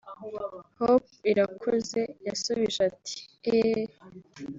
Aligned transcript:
Hope 0.79 1.11
Irakoze 1.31 2.01
yasubije 2.27 2.79
ati 2.89 3.17
“Eeeh 3.53 3.93